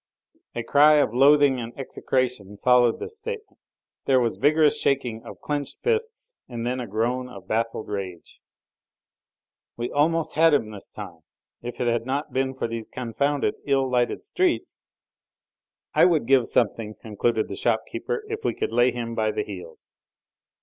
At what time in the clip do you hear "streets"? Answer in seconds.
14.25-14.83